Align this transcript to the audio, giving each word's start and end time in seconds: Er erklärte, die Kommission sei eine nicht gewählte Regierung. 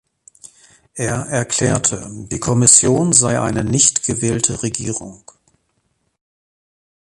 Er 0.95 1.27
erklärte, 1.27 2.09
die 2.31 2.39
Kommission 2.39 3.13
sei 3.13 3.39
eine 3.39 3.63
nicht 3.63 4.03
gewählte 4.03 4.63
Regierung. 4.63 5.29